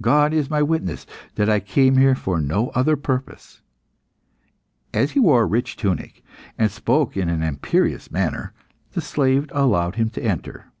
[0.00, 3.60] "God is my witness that I came here for no other purpose."
[4.94, 6.22] As he wore a rich tunic,
[6.56, 8.54] and spoke in an imperious manner,
[8.92, 10.72] the slave allowed him to enter.